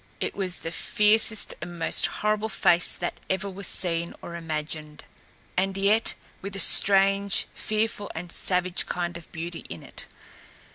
[0.19, 5.05] It was the fiercest and most horrible face that ever was seen or imagined,
[5.55, 10.07] and yet with a strange, fearful and savage kind of beauty in it.